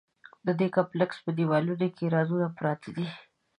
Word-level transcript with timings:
د 0.45 0.47
دې 0.59 0.67
کمپلېکس 0.75 1.17
په 1.25 1.31
دیوالونو 1.37 1.87
کې 1.95 2.11
رازونه 2.15 2.47
پراته 2.57 2.89
دي. 2.95 3.07